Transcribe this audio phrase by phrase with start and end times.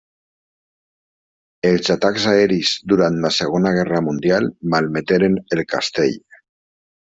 [1.71, 6.21] Els atacs aeris durant la segona guerra mundial malmeteren el castell.